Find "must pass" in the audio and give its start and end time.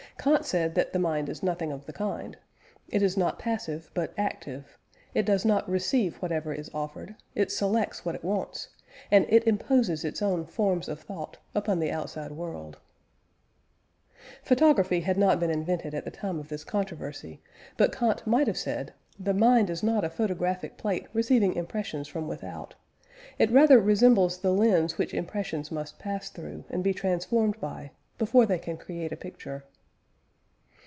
25.71-26.29